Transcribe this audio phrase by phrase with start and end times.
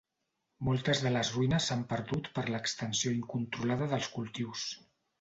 [0.67, 4.69] Moltes de les ruïnes s'han perdut per l'extensió incontrolada dels cultius.